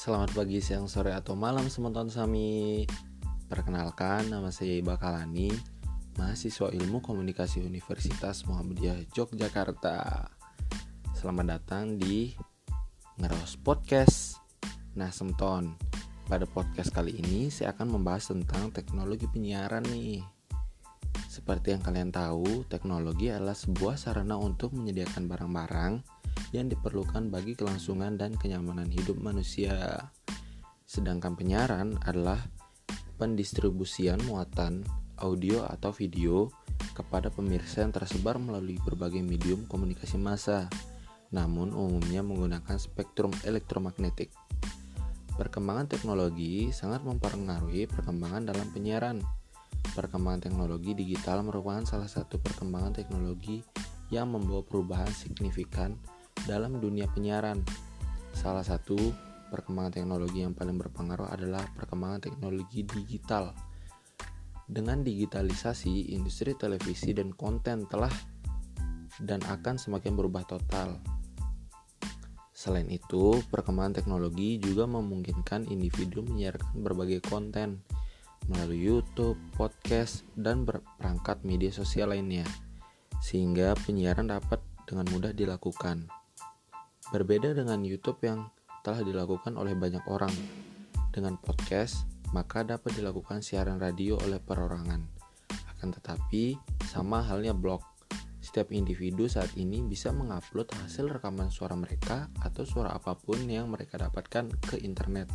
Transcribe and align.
selamat 0.00 0.32
pagi, 0.32 0.64
siang, 0.64 0.88
sore, 0.88 1.12
atau 1.12 1.36
malam 1.36 1.68
sementon 1.68 2.08
Sami. 2.08 2.88
Perkenalkan, 3.52 4.32
nama 4.32 4.48
saya 4.48 4.80
Iba 4.80 4.96
Kalani 4.96 5.52
Mahasiswa 6.16 6.72
Ilmu 6.72 7.04
Komunikasi 7.04 7.60
Universitas 7.60 8.48
Muhammadiyah 8.48 8.96
Yogyakarta. 9.12 10.24
Selamat 11.12 11.60
datang 11.60 12.00
di 12.00 12.32
Ngeros 13.20 13.60
Podcast. 13.60 14.40
Nah, 14.96 15.12
sementon 15.12 15.76
Pada 16.24 16.48
podcast 16.48 16.96
kali 16.96 17.20
ini, 17.20 17.52
saya 17.52 17.76
akan 17.76 18.00
membahas 18.00 18.32
tentang 18.32 18.72
teknologi 18.72 19.28
penyiaran 19.28 19.84
nih. 19.84 20.24
Seperti 21.28 21.76
yang 21.76 21.84
kalian 21.84 22.08
tahu, 22.08 22.64
teknologi 22.72 23.28
adalah 23.28 23.52
sebuah 23.52 24.00
sarana 24.00 24.40
untuk 24.40 24.72
menyediakan 24.72 25.28
barang-barang 25.28 26.19
yang 26.50 26.70
diperlukan 26.70 27.30
bagi 27.30 27.54
kelangsungan 27.54 28.18
dan 28.18 28.34
kenyamanan 28.34 28.90
hidup 28.90 29.18
manusia. 29.18 30.10
Sedangkan 30.86 31.38
penyiaran 31.38 31.98
adalah 32.02 32.42
pendistribusian 33.18 34.18
muatan 34.26 34.82
audio 35.20 35.68
atau 35.68 35.94
video 35.94 36.50
kepada 36.96 37.30
pemirsa 37.30 37.86
yang 37.86 37.94
tersebar 37.94 38.40
melalui 38.40 38.80
berbagai 38.82 39.22
medium 39.22 39.68
komunikasi 39.70 40.18
massa, 40.18 40.66
namun 41.30 41.70
umumnya 41.70 42.24
menggunakan 42.26 42.76
spektrum 42.80 43.30
elektromagnetik. 43.46 44.34
Perkembangan 45.38 45.86
teknologi 45.88 46.68
sangat 46.74 47.06
mempengaruhi 47.06 47.88
perkembangan 47.88 48.50
dalam 48.50 48.68
penyiaran 48.74 49.22
Perkembangan 49.90 50.46
teknologi 50.46 50.92
digital 50.94 51.42
merupakan 51.42 51.82
salah 51.82 52.06
satu 52.06 52.38
perkembangan 52.38 52.94
teknologi 52.94 53.64
yang 54.12 54.30
membawa 54.30 54.62
perubahan 54.62 55.10
signifikan 55.10 55.98
dalam 56.44 56.78
dunia 56.78 57.08
penyiaran. 57.10 57.60
Salah 58.30 58.62
satu 58.64 58.96
perkembangan 59.50 59.98
teknologi 59.98 60.46
yang 60.46 60.54
paling 60.54 60.78
berpengaruh 60.78 61.28
adalah 61.28 61.66
perkembangan 61.74 62.22
teknologi 62.30 62.86
digital. 62.86 63.52
Dengan 64.70 65.02
digitalisasi, 65.02 66.14
industri 66.14 66.54
televisi 66.54 67.10
dan 67.10 67.34
konten 67.34 67.90
telah 67.90 68.12
dan 69.18 69.42
akan 69.42 69.76
semakin 69.76 70.14
berubah 70.14 70.46
total. 70.46 71.02
Selain 72.54 72.86
itu, 72.86 73.40
perkembangan 73.50 73.98
teknologi 73.98 74.60
juga 74.62 74.86
memungkinkan 74.86 75.66
individu 75.72 76.22
menyiarkan 76.22 76.78
berbagai 76.84 77.24
konten 77.26 77.82
melalui 78.46 78.78
YouTube, 78.78 79.36
podcast, 79.56 80.28
dan 80.38 80.68
berperangkat 80.68 81.42
media 81.42 81.72
sosial 81.72 82.12
lainnya, 82.14 82.46
sehingga 83.24 83.74
penyiaran 83.84 84.28
dapat 84.28 84.60
dengan 84.84 85.08
mudah 85.08 85.32
dilakukan. 85.32 86.19
Berbeda 87.10 87.50
dengan 87.58 87.82
YouTube 87.82 88.22
yang 88.22 88.46
telah 88.86 89.02
dilakukan 89.02 89.58
oleh 89.58 89.74
banyak 89.74 90.06
orang, 90.06 90.30
dengan 91.10 91.34
podcast 91.42 92.06
maka 92.30 92.62
dapat 92.62 92.94
dilakukan 92.94 93.42
siaran 93.42 93.82
radio 93.82 94.14
oleh 94.22 94.38
perorangan. 94.38 95.02
Akan 95.74 95.90
tetapi, 95.90 96.54
sama 96.86 97.18
halnya 97.26 97.50
blog, 97.50 97.82
setiap 98.38 98.70
individu 98.70 99.26
saat 99.26 99.50
ini 99.58 99.82
bisa 99.82 100.14
mengupload 100.14 100.70
hasil 100.86 101.10
rekaman 101.10 101.50
suara 101.50 101.74
mereka 101.74 102.30
atau 102.46 102.62
suara 102.62 102.94
apa 102.94 103.18
pun 103.18 103.42
yang 103.42 103.66
mereka 103.66 103.98
dapatkan 103.98 104.46
ke 104.70 104.78
internet 104.78 105.26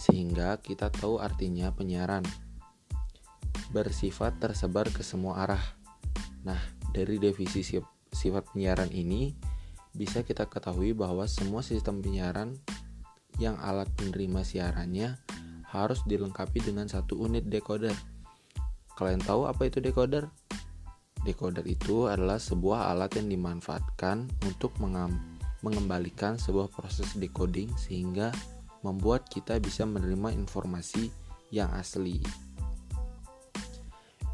sehingga 0.00 0.56
kita 0.64 0.88
tahu 0.88 1.20
artinya 1.20 1.68
penyiaran. 1.76 2.24
Bersifat 3.68 4.40
tersebar 4.40 4.88
ke 4.88 5.04
semua 5.04 5.44
arah. 5.44 5.60
Nah, 6.48 6.56
dari 6.96 7.20
definisi 7.20 7.76
sifat 8.08 8.56
penyiaran 8.56 8.88
ini 8.96 9.49
bisa 9.94 10.22
kita 10.22 10.46
ketahui 10.46 10.94
bahwa 10.94 11.26
semua 11.26 11.60
sistem 11.60 11.98
penyiaran 11.98 12.56
yang 13.40 13.56
alat 13.58 13.88
penerima 13.96 14.44
siarannya 14.44 15.16
harus 15.70 16.02
dilengkapi 16.04 16.60
dengan 16.60 16.90
satu 16.90 17.18
unit 17.18 17.46
decoder. 17.46 17.94
Kalian 18.98 19.22
tahu 19.22 19.46
apa 19.46 19.70
itu 19.70 19.78
decoder? 19.80 20.28
Decoder 21.24 21.64
itu 21.68 22.08
adalah 22.08 22.40
sebuah 22.40 22.90
alat 22.92 23.20
yang 23.20 23.28
dimanfaatkan 23.28 24.28
untuk 24.44 24.76
mengembalikan 25.60 26.36
sebuah 26.40 26.72
proses 26.72 27.16
decoding 27.16 27.70
sehingga 27.76 28.32
membuat 28.80 29.28
kita 29.28 29.60
bisa 29.60 29.84
menerima 29.84 30.32
informasi 30.32 31.12
yang 31.52 31.68
asli. 31.76 32.20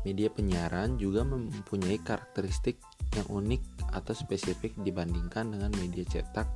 Media 0.06 0.30
penyiaran 0.30 1.02
juga 1.02 1.26
mempunyai 1.26 1.98
karakteristik 1.98 2.78
yang 3.16 3.28
unik 3.32 3.92
atau 3.96 4.12
spesifik 4.12 4.76
dibandingkan 4.80 5.48
dengan 5.56 5.72
media 5.80 6.04
cetak 6.04 6.48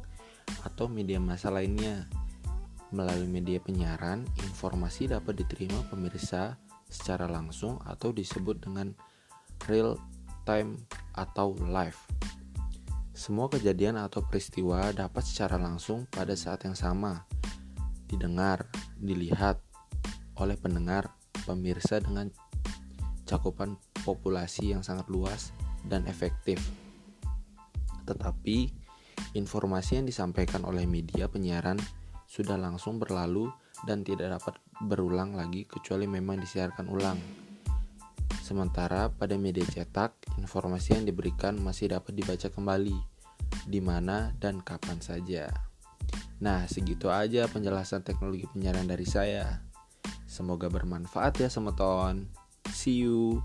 atau 0.67 0.87
media 0.87 1.17
massa 1.17 1.49
lainnya. 1.49 2.07
Melalui 2.91 3.31
media 3.31 3.63
penyiaran, 3.63 4.27
informasi 4.43 5.15
dapat 5.15 5.39
diterima 5.39 5.79
pemirsa 5.87 6.59
secara 6.91 7.31
langsung 7.31 7.79
atau 7.87 8.11
disebut 8.11 8.67
dengan 8.67 8.91
real 9.71 9.95
time 10.43 10.75
atau 11.15 11.55
live. 11.55 11.97
Semua 13.15 13.47
kejadian 13.47 13.95
atau 13.95 14.27
peristiwa 14.27 14.91
dapat 14.91 15.23
secara 15.23 15.55
langsung 15.55 16.11
pada 16.11 16.35
saat 16.35 16.67
yang 16.67 16.75
sama 16.75 17.23
didengar, 18.11 18.67
dilihat 18.99 19.63
oleh 20.35 20.59
pendengar, 20.59 21.15
pemirsa 21.47 22.03
dengan 22.03 22.27
cakupan 23.23 23.79
populasi 24.03 24.75
yang 24.75 24.83
sangat 24.83 25.07
luas 25.07 25.55
dan 25.87 26.05
efektif. 26.09 26.61
Tetapi, 28.05 28.73
informasi 29.37 30.03
yang 30.03 30.07
disampaikan 30.09 30.67
oleh 30.67 30.85
media 30.85 31.31
penyiaran 31.31 31.79
sudah 32.27 32.59
langsung 32.59 32.99
berlalu 33.03 33.51
dan 33.87 34.07
tidak 34.07 34.39
dapat 34.39 34.55
berulang 34.87 35.35
lagi 35.35 35.67
kecuali 35.67 36.07
memang 36.07 36.41
disiarkan 36.41 36.87
ulang. 36.91 37.19
Sementara 38.43 39.07
pada 39.11 39.39
media 39.39 39.63
cetak, 39.63 40.35
informasi 40.39 40.99
yang 40.99 41.07
diberikan 41.07 41.55
masih 41.63 41.95
dapat 41.95 42.19
dibaca 42.19 42.51
kembali, 42.51 42.99
di 43.71 43.79
mana 43.79 44.35
dan 44.43 44.59
kapan 44.59 44.99
saja. 44.99 45.47
Nah, 46.41 46.67
segitu 46.67 47.13
aja 47.13 47.47
penjelasan 47.47 48.03
teknologi 48.03 48.49
penyiaran 48.51 48.89
dari 48.89 49.07
saya. 49.07 49.63
Semoga 50.27 50.67
bermanfaat 50.67 51.39
ya, 51.39 51.49
semeton. 51.53 52.27
See 52.73 53.07
you. 53.07 53.45